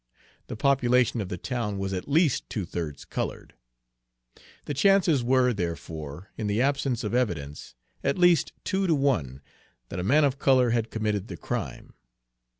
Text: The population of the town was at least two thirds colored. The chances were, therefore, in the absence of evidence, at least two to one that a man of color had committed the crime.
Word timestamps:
The 0.47 0.55
population 0.55 1.21
of 1.21 1.29
the 1.29 1.37
town 1.37 1.77
was 1.77 1.93
at 1.93 2.07
least 2.09 2.49
two 2.49 2.65
thirds 2.65 3.05
colored. 3.05 3.53
The 4.65 4.73
chances 4.73 5.23
were, 5.23 5.53
therefore, 5.53 6.31
in 6.39 6.47
the 6.47 6.59
absence 6.59 7.03
of 7.03 7.13
evidence, 7.13 7.75
at 8.03 8.17
least 8.17 8.51
two 8.63 8.87
to 8.87 8.95
one 8.95 9.43
that 9.89 9.99
a 9.99 10.03
man 10.03 10.23
of 10.23 10.39
color 10.39 10.71
had 10.71 10.89
committed 10.89 11.27
the 11.27 11.37
crime. 11.37 11.93